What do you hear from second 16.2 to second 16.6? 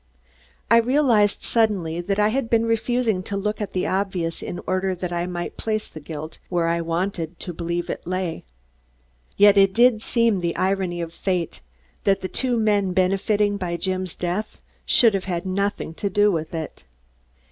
with